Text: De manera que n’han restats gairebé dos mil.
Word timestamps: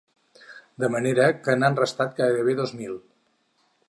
De 0.83 0.87
manera 0.95 1.27
que 1.47 1.55
n’han 1.59 1.77
restats 1.81 2.19
gairebé 2.21 2.57
dos 2.61 2.73
mil. 2.81 2.97